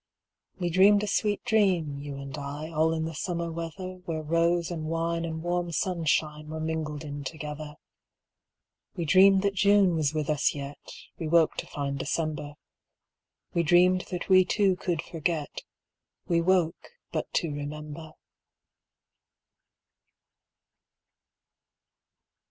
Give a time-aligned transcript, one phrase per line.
[0.57, 4.71] We dreamed a sweet dream, you and I, All in the summer weather, Where rose
[4.71, 7.75] and wine and warm sunshine Were mingled in together.
[8.95, 10.79] We dreamed that June was with us yet,
[11.19, 12.55] We woke to find December.
[13.53, 15.61] We dreamed that we two could forget,
[16.27, 18.13] We woke but to remember.